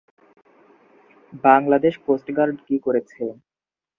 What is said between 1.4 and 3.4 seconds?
Bangladesh coast guard কি করেছে?